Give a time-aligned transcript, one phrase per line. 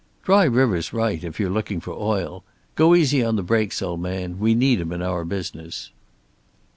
[0.23, 2.43] "Dry River's right, if you're looking for oil!
[2.73, 4.39] Go easy on the brakes, old man.
[4.39, 5.91] We need 'em in our business."